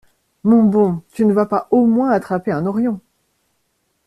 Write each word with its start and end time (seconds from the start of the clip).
Mon 0.43 0.63
bon, 0.63 1.03
tu 1.13 1.25
ne 1.25 1.31
vas 1.31 1.45
pas 1.45 1.67
au 1.69 1.85
moins 1.85 2.09
attraper 2.09 2.51
un 2.51 2.65
horion! 2.65 2.99